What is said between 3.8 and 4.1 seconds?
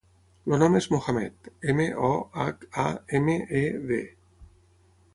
de.